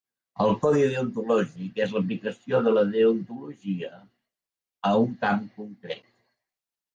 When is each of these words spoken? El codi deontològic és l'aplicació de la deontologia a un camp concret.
El 0.43 0.51
codi 0.61 0.85
deontològic 0.93 1.77
és 1.85 1.93
l'aplicació 1.97 2.61
de 2.69 2.73
la 2.77 2.85
deontologia 2.95 3.91
a 4.91 4.95
un 5.03 5.13
camp 5.27 5.47
concret. 5.61 6.11